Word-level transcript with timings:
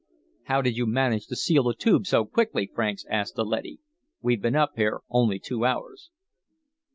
"How 0.45 0.63
did 0.63 0.75
you 0.77 0.87
manage 0.87 1.27
to 1.27 1.35
seal 1.35 1.61
the 1.61 1.75
Tube 1.75 2.07
so 2.07 2.25
quickly?" 2.25 2.71
Franks 2.73 3.05
asked 3.07 3.35
the 3.35 3.45
leady. 3.45 3.77
"We've 4.19 4.41
been 4.41 4.55
up 4.55 4.71
here 4.75 5.01
only 5.11 5.37
two 5.37 5.63
hours." 5.63 6.09